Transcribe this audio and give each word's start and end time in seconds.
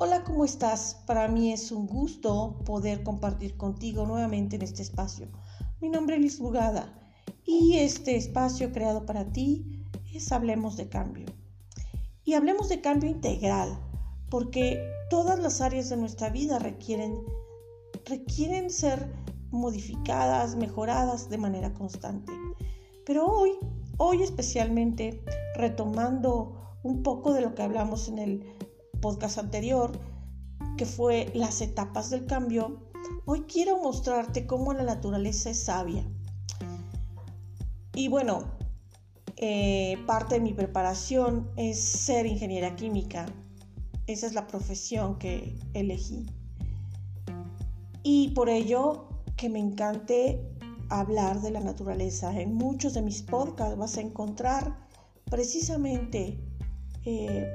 Hola, 0.00 0.22
¿cómo 0.22 0.44
estás? 0.44 1.02
Para 1.06 1.26
mí 1.26 1.52
es 1.52 1.72
un 1.72 1.88
gusto 1.88 2.60
poder 2.64 3.02
compartir 3.02 3.56
contigo 3.56 4.06
nuevamente 4.06 4.54
en 4.54 4.62
este 4.62 4.80
espacio. 4.80 5.26
Mi 5.80 5.88
nombre 5.88 6.14
es 6.14 6.22
Liz 6.22 6.38
Bugada 6.38 6.96
y 7.44 7.78
este 7.78 8.14
espacio 8.14 8.70
creado 8.70 9.06
para 9.06 9.32
ti 9.32 9.84
es 10.14 10.30
Hablemos 10.30 10.76
de 10.76 10.88
Cambio. 10.88 11.26
Y 12.22 12.34
hablemos 12.34 12.68
de 12.68 12.80
cambio 12.80 13.10
integral, 13.10 13.76
porque 14.30 14.80
todas 15.10 15.40
las 15.40 15.60
áreas 15.60 15.88
de 15.88 15.96
nuestra 15.96 16.30
vida 16.30 16.60
requieren, 16.60 17.18
requieren 18.04 18.70
ser 18.70 19.12
modificadas, 19.50 20.54
mejoradas 20.54 21.28
de 21.28 21.38
manera 21.38 21.74
constante. 21.74 22.32
Pero 23.04 23.26
hoy, 23.26 23.54
hoy 23.96 24.22
especialmente, 24.22 25.24
retomando 25.56 26.78
un 26.84 27.02
poco 27.02 27.32
de 27.32 27.40
lo 27.40 27.56
que 27.56 27.62
hablamos 27.62 28.06
en 28.06 28.18
el 28.18 28.57
podcast 29.00 29.38
anterior, 29.38 29.92
que 30.76 30.86
fue 30.86 31.30
las 31.34 31.60
etapas 31.60 32.10
del 32.10 32.26
cambio, 32.26 32.90
hoy 33.24 33.42
quiero 33.42 33.80
mostrarte 33.82 34.46
cómo 34.46 34.72
la 34.72 34.82
naturaleza 34.82 35.50
es 35.50 35.64
sabia. 35.64 36.04
Y 37.94 38.08
bueno, 38.08 38.40
eh, 39.36 39.98
parte 40.06 40.36
de 40.36 40.40
mi 40.40 40.52
preparación 40.52 41.50
es 41.56 41.80
ser 41.80 42.26
ingeniera 42.26 42.76
química. 42.76 43.26
Esa 44.06 44.26
es 44.26 44.34
la 44.34 44.46
profesión 44.46 45.18
que 45.18 45.58
elegí. 45.74 46.26
Y 48.02 48.30
por 48.30 48.48
ello 48.48 49.08
que 49.36 49.48
me 49.48 49.58
encante 49.58 50.48
hablar 50.88 51.40
de 51.40 51.50
la 51.50 51.60
naturaleza. 51.60 52.38
En 52.38 52.54
muchos 52.54 52.94
de 52.94 53.02
mis 53.02 53.22
podcasts 53.22 53.76
vas 53.76 53.96
a 53.96 54.00
encontrar 54.00 54.76
precisamente 55.30 56.40
eh, 57.04 57.46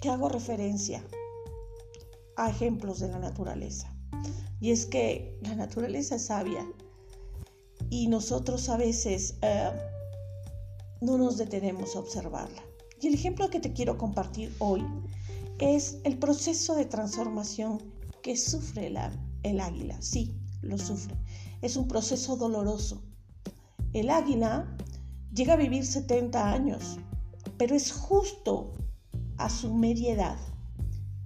que 0.00 0.08
hago 0.08 0.28
referencia 0.28 1.04
a 2.36 2.48
ejemplos 2.50 3.00
de 3.00 3.08
la 3.08 3.18
naturaleza. 3.18 3.94
Y 4.60 4.70
es 4.70 4.86
que 4.86 5.38
la 5.42 5.54
naturaleza 5.54 6.16
es 6.16 6.26
sabia 6.26 6.66
y 7.90 8.08
nosotros 8.08 8.68
a 8.68 8.76
veces 8.76 9.36
eh, 9.42 9.70
no 11.00 11.18
nos 11.18 11.38
detenemos 11.38 11.96
a 11.96 12.00
observarla. 12.00 12.62
Y 13.00 13.08
el 13.08 13.14
ejemplo 13.14 13.50
que 13.50 13.60
te 13.60 13.72
quiero 13.72 13.96
compartir 13.96 14.54
hoy 14.58 14.84
es 15.58 15.98
el 16.04 16.18
proceso 16.18 16.74
de 16.74 16.84
transformación 16.84 17.78
que 18.22 18.36
sufre 18.36 18.92
el 19.42 19.60
águila. 19.60 20.00
Sí, 20.00 20.34
lo 20.62 20.78
sufre. 20.78 21.16
Es 21.62 21.76
un 21.76 21.88
proceso 21.88 22.36
doloroso. 22.36 23.02
El 23.92 24.10
águila 24.10 24.76
llega 25.32 25.54
a 25.54 25.56
vivir 25.56 25.84
70 25.84 26.52
años, 26.52 26.98
pero 27.56 27.74
es 27.74 27.92
justo 27.92 28.72
a 29.40 29.48
su 29.48 29.72
media 29.74 30.12
edad, 30.12 30.38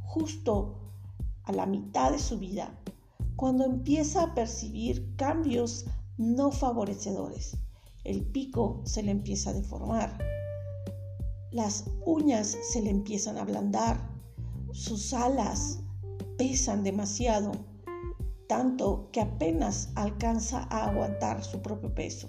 justo 0.01 0.79
a 1.43 1.53
la 1.53 1.67
mitad 1.67 2.13
de 2.13 2.19
su 2.21 2.39
vida, 2.39 2.81
cuando 3.35 3.65
empieza 3.65 4.23
a 4.23 4.35
percibir 4.35 5.17
cambios 5.17 5.87
no 6.17 6.53
favorecedores. 6.53 7.57
El 8.05 8.25
pico 8.25 8.83
se 8.85 9.03
le 9.03 9.11
empieza 9.11 9.51
a 9.51 9.55
deformar, 9.55 10.17
las 11.51 11.87
uñas 12.07 12.57
se 12.71 12.83
le 12.83 12.91
empiezan 12.91 13.37
a 13.37 13.43
ablandar, 13.43 13.99
sus 14.73 15.13
alas 15.13 15.81
pesan 16.39 16.85
demasiado, 16.85 17.51
tanto 18.49 19.09
que 19.11 19.23
apenas 19.23 19.91
alcanza 19.97 20.69
a 20.71 20.89
aguantar 20.89 21.43
su 21.43 21.61
propio 21.61 21.93
peso. 21.93 22.29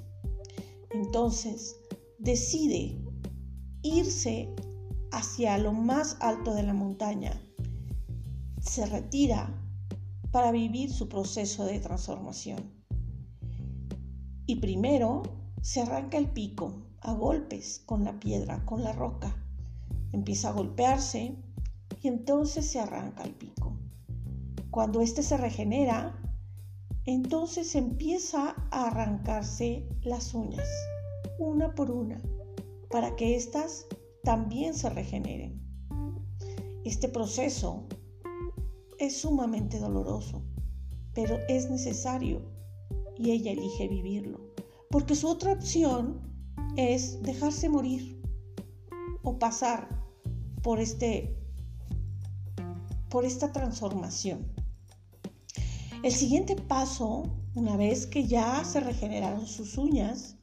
Entonces 0.90 1.76
decide 2.18 3.00
irse 3.84 4.50
hacia 5.16 5.58
lo 5.58 5.72
más 5.72 6.18
alto 6.20 6.54
de 6.54 6.64
la 6.64 6.74
montaña. 6.74 7.42
Se 8.60 8.86
retira 8.86 9.50
para 10.32 10.52
vivir 10.52 10.92
su 10.92 11.08
proceso 11.08 11.64
de 11.64 11.80
transformación. 11.80 12.70
Y 14.46 14.58
primero 14.58 15.24
se 15.62 15.82
arranca 15.82 16.18
el 16.18 16.30
pico 16.30 16.74
a 17.00 17.14
golpes 17.14 17.82
con 17.86 18.04
la 18.04 18.20
piedra, 18.20 18.66
con 18.66 18.84
la 18.84 18.92
roca. 18.92 19.34
Empieza 20.12 20.50
a 20.50 20.52
golpearse 20.52 21.34
y 22.02 22.08
entonces 22.10 22.70
se 22.70 22.82
arranca 22.82 23.24
el 23.24 23.36
pico. 23.36 23.78
Cuando 24.70 25.00
éste 25.00 25.24
se 25.24 25.38
regenera, 25.38 26.14
entonces 27.06 27.74
empieza 27.76 28.54
a 28.70 28.88
arrancarse 28.88 29.88
las 30.02 30.34
uñas, 30.34 30.68
una 31.40 31.74
por 31.74 31.90
una, 31.90 32.22
para 32.90 33.16
que 33.16 33.38
éstas 33.38 33.88
también 34.26 34.74
se 34.74 34.90
regeneren. 34.90 35.62
Este 36.84 37.08
proceso 37.08 37.88
es 38.98 39.22
sumamente 39.22 39.80
doloroso, 39.80 40.44
pero 41.14 41.38
es 41.48 41.70
necesario 41.70 42.42
y 43.18 43.32
ella 43.32 43.52
elige 43.52 43.88
vivirlo, 43.88 44.42
porque 44.90 45.16
su 45.16 45.30
otra 45.30 45.54
opción 45.54 46.20
es 46.76 47.22
dejarse 47.22 47.70
morir 47.70 48.22
o 49.24 49.40
pasar 49.40 49.88
por 50.62 50.80
este 50.80 51.38
por 53.10 53.24
esta 53.24 53.54
transformación. 53.54 54.52
El 56.04 56.12
siguiente 56.12 56.56
paso, 56.56 57.24
una 57.54 57.78
vez 57.78 58.08
que 58.08 58.28
ya 58.28 58.66
se 58.66 58.80
regeneraron 58.80 59.48
sus 59.48 59.78
uñas, 59.78 60.36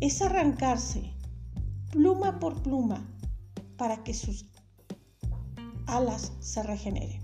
es 0.00 0.22
arrancarse 0.22 1.12
pluma 1.90 2.38
por 2.38 2.62
pluma 2.62 3.13
para 3.76 4.02
que 4.04 4.14
sus 4.14 4.46
alas 5.86 6.32
se 6.40 6.62
regeneren. 6.62 7.22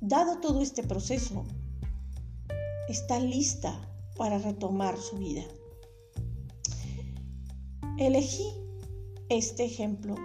Dado 0.00 0.40
todo 0.40 0.62
este 0.62 0.82
proceso, 0.82 1.44
está 2.88 3.20
lista 3.20 3.78
para 4.16 4.38
retomar 4.38 4.96
su 4.98 5.18
vida. 5.18 5.44
Elegí 7.98 8.46
este 9.28 9.64
ejemplo 9.64 10.16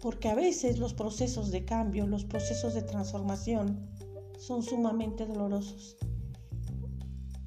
porque 0.00 0.28
a 0.28 0.34
veces 0.34 0.78
los 0.78 0.94
procesos 0.94 1.50
de 1.50 1.64
cambio, 1.64 2.06
los 2.06 2.24
procesos 2.24 2.74
de 2.74 2.82
transformación 2.82 3.88
son 4.38 4.62
sumamente 4.62 5.26
dolorosos. 5.26 5.96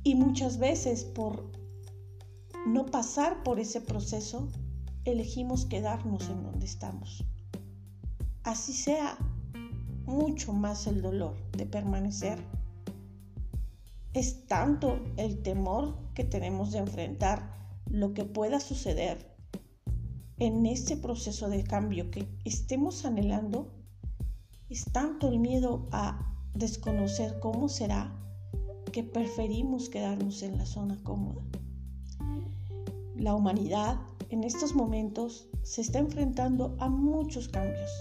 Y 0.03 0.15
muchas 0.15 0.57
veces 0.57 1.05
por 1.05 1.49
no 2.67 2.85
pasar 2.85 3.43
por 3.43 3.59
ese 3.59 3.81
proceso, 3.81 4.49
elegimos 5.05 5.65
quedarnos 5.65 6.29
en 6.29 6.43
donde 6.43 6.65
estamos. 6.65 7.25
Así 8.43 8.73
sea 8.73 9.17
mucho 10.05 10.53
más 10.53 10.87
el 10.87 11.01
dolor 11.01 11.35
de 11.51 11.65
permanecer. 11.65 12.39
Es 14.13 14.45
tanto 14.47 14.99
el 15.17 15.41
temor 15.41 15.95
que 16.13 16.23
tenemos 16.23 16.71
de 16.71 16.79
enfrentar 16.79 17.55
lo 17.89 18.13
que 18.13 18.25
pueda 18.25 18.59
suceder 18.59 19.31
en 20.37 20.65
este 20.65 20.97
proceso 20.97 21.49
de 21.49 21.63
cambio 21.63 22.11
que 22.11 22.27
estemos 22.45 23.05
anhelando. 23.05 23.71
Es 24.69 24.85
tanto 24.91 25.29
el 25.29 25.39
miedo 25.39 25.87
a 25.91 26.35
desconocer 26.53 27.39
cómo 27.39 27.69
será 27.69 28.17
que 28.91 29.03
preferimos 29.03 29.89
quedarnos 29.89 30.41
en 30.41 30.57
la 30.57 30.65
zona 30.65 30.99
cómoda. 31.03 31.41
La 33.15 33.35
humanidad 33.35 33.99
en 34.31 34.45
estos 34.45 34.73
momentos 34.73 35.49
se 35.61 35.81
está 35.81 35.99
enfrentando 35.99 36.77
a 36.79 36.87
muchos 36.87 37.49
cambios, 37.49 37.91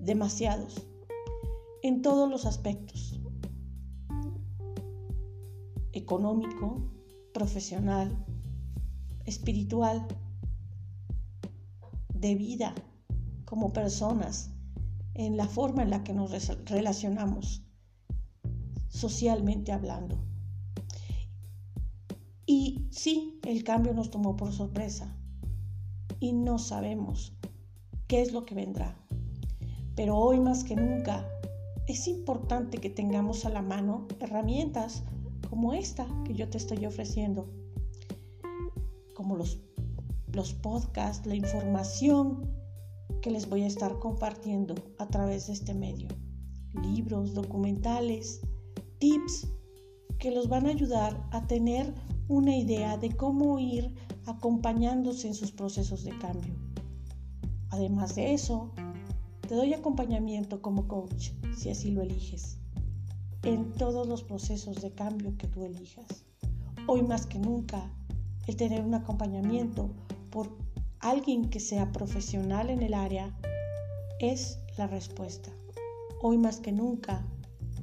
demasiados, 0.00 0.84
en 1.80 2.02
todos 2.02 2.28
los 2.28 2.44
aspectos, 2.44 3.20
económico, 5.92 6.90
profesional, 7.32 8.26
espiritual, 9.26 10.04
de 12.12 12.34
vida 12.34 12.74
como 13.44 13.72
personas, 13.72 14.50
en 15.14 15.36
la 15.36 15.46
forma 15.46 15.84
en 15.84 15.90
la 15.90 16.02
que 16.02 16.14
nos 16.14 16.32
relacionamos, 16.64 17.62
socialmente 18.88 19.70
hablando. 19.70 20.18
Y 22.44 22.88
sí, 22.90 23.38
el 23.44 23.62
cambio 23.62 23.94
nos 23.94 24.10
tomó 24.10 24.36
por 24.36 24.52
sorpresa 24.52 25.16
y 26.24 26.32
no 26.32 26.58
sabemos 26.58 27.34
qué 28.06 28.22
es 28.22 28.32
lo 28.32 28.46
que 28.46 28.54
vendrá. 28.54 28.96
Pero 29.94 30.16
hoy 30.16 30.40
más 30.40 30.64
que 30.64 30.74
nunca 30.74 31.28
es 31.86 32.08
importante 32.08 32.78
que 32.78 32.88
tengamos 32.88 33.44
a 33.44 33.50
la 33.50 33.60
mano 33.60 34.08
herramientas 34.20 35.02
como 35.50 35.74
esta 35.74 36.06
que 36.24 36.32
yo 36.32 36.48
te 36.48 36.56
estoy 36.56 36.86
ofreciendo, 36.86 37.46
como 39.14 39.36
los, 39.36 39.60
los 40.32 40.54
podcasts, 40.54 41.26
la 41.26 41.34
información 41.34 42.50
que 43.20 43.30
les 43.30 43.46
voy 43.46 43.64
a 43.64 43.66
estar 43.66 43.98
compartiendo 43.98 44.74
a 44.96 45.06
través 45.08 45.48
de 45.48 45.52
este 45.52 45.74
medio, 45.74 46.08
libros, 46.82 47.34
documentales, 47.34 48.40
tips 48.98 49.46
que 50.18 50.30
los 50.30 50.48
van 50.48 50.64
a 50.68 50.70
ayudar 50.70 51.28
a 51.32 51.46
tener 51.46 51.92
una 52.28 52.56
idea 52.56 52.96
de 52.96 53.14
cómo 53.14 53.58
ir 53.58 53.94
acompañándose 54.26 55.28
en 55.28 55.34
sus 55.34 55.52
procesos 55.52 56.04
de 56.04 56.16
cambio. 56.18 56.54
Además 57.70 58.14
de 58.14 58.34
eso, 58.34 58.70
te 59.48 59.54
doy 59.54 59.74
acompañamiento 59.74 60.62
como 60.62 60.88
coach, 60.88 61.30
si 61.56 61.70
así 61.70 61.90
lo 61.90 62.02
eliges, 62.02 62.58
en 63.42 63.72
todos 63.72 64.08
los 64.08 64.22
procesos 64.22 64.80
de 64.80 64.92
cambio 64.92 65.36
que 65.36 65.48
tú 65.48 65.64
elijas. 65.64 66.24
Hoy 66.86 67.02
más 67.02 67.26
que 67.26 67.38
nunca, 67.38 67.90
el 68.46 68.56
tener 68.56 68.82
un 68.82 68.94
acompañamiento 68.94 69.90
por 70.30 70.56
alguien 71.00 71.50
que 71.50 71.60
sea 71.60 71.92
profesional 71.92 72.70
en 72.70 72.82
el 72.82 72.94
área 72.94 73.36
es 74.20 74.58
la 74.78 74.86
respuesta. 74.86 75.50
Hoy 76.22 76.38
más 76.38 76.60
que 76.60 76.72
nunca 76.72 77.26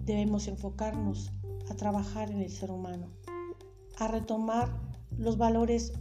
debemos 0.05 0.47
enfocarnos 0.47 1.31
a 1.69 1.75
trabajar 1.75 2.31
en 2.31 2.41
el 2.41 2.51
ser 2.51 2.71
humano, 2.71 3.07
a 3.97 4.07
retomar 4.07 4.81
los 5.17 5.37
valores 5.37 5.93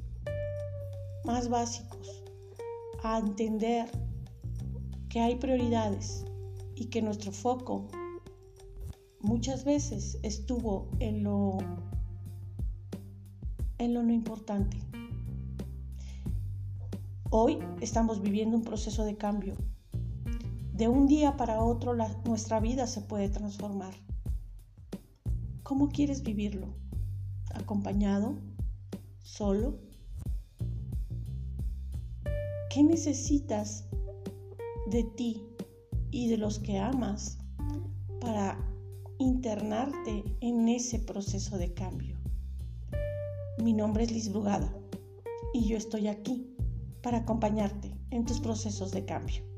más 1.25 1.49
básicos, 1.49 2.23
a 3.03 3.19
entender 3.19 3.91
que 5.09 5.21
hay 5.21 5.37
prioridades 5.37 6.25
y 6.75 6.87
que 6.87 7.03
nuestro 7.03 7.33
foco 7.33 7.89
muchas 9.21 9.65
veces 9.65 10.19
estuvo 10.23 10.89
en 10.99 11.23
lo 11.25 11.59
en 13.79 13.95
lo 13.95 14.03
no 14.03 14.13
importante. 14.13 14.77
Hoy 17.31 17.59
estamos 17.81 18.21
viviendo 18.21 18.57
un 18.57 18.65
proceso 18.65 19.05
de 19.05 19.17
cambio. 19.17 19.55
De 20.75 20.89
un 20.89 21.07
día 21.07 21.37
para 21.37 21.63
otro 21.63 21.95
nuestra 22.25 22.61
vida 22.61 22.87
se 22.87 23.01
puede 23.01 23.29
transformar. 23.29 23.95
¿Cómo 25.63 25.89
quieres 25.89 26.23
vivirlo? 26.23 26.69
¿Acompañado? 27.55 28.35
¿Solo? 29.23 29.90
¿Qué 32.71 32.83
necesitas 32.85 33.85
de 34.87 35.05
ti 35.05 35.43
y 36.11 36.29
de 36.29 36.37
los 36.37 36.59
que 36.59 36.79
amas 36.79 37.39
para 38.21 38.59
internarte 39.19 40.25
en 40.41 40.69
ese 40.69 40.99
proceso 40.99 41.59
de 41.59 41.75
cambio. 41.75 42.17
Mi 43.63 43.73
nombre 43.73 44.05
es 44.05 44.13
Liz 44.13 44.31
Brugada 44.31 44.75
y 45.53 45.69
yo 45.69 45.77
estoy 45.77 46.09
aquí 46.09 46.57
para 47.03 47.19
acompañarte 47.19 47.93
en 48.11 48.25
tus 48.25 48.41
procesos 48.41 48.93
de 48.93 49.05
cambio. 49.05 49.50